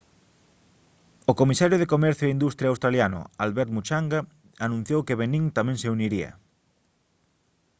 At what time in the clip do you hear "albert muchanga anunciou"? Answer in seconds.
3.45-5.05